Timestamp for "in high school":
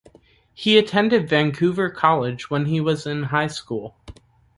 3.05-3.95